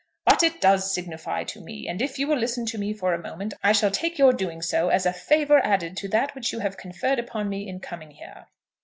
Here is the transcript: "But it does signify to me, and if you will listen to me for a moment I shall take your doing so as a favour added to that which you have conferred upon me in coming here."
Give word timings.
"But 0.25 0.41
it 0.41 0.59
does 0.59 0.91
signify 0.91 1.43
to 1.43 1.61
me, 1.61 1.87
and 1.87 2.01
if 2.01 2.17
you 2.17 2.25
will 2.25 2.39
listen 2.39 2.65
to 2.65 2.79
me 2.79 2.91
for 2.91 3.13
a 3.13 3.21
moment 3.21 3.53
I 3.63 3.71
shall 3.71 3.91
take 3.91 4.17
your 4.17 4.33
doing 4.33 4.63
so 4.63 4.89
as 4.89 5.05
a 5.05 5.13
favour 5.13 5.63
added 5.63 5.95
to 5.97 6.07
that 6.07 6.33
which 6.33 6.51
you 6.51 6.57
have 6.57 6.75
conferred 6.75 7.19
upon 7.19 7.49
me 7.49 7.67
in 7.67 7.79
coming 7.79 8.09
here." 8.09 8.47